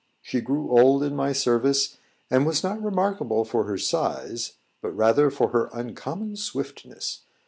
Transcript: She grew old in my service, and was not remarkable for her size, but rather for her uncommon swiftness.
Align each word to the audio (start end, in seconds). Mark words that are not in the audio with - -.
She 0.23 0.41
grew 0.41 0.71
old 0.75 1.03
in 1.03 1.15
my 1.15 1.31
service, 1.31 1.97
and 2.31 2.43
was 2.47 2.63
not 2.63 2.81
remarkable 2.81 3.45
for 3.45 3.65
her 3.65 3.77
size, 3.77 4.53
but 4.81 4.97
rather 4.97 5.29
for 5.29 5.49
her 5.49 5.69
uncommon 5.73 6.37
swiftness. 6.37 7.21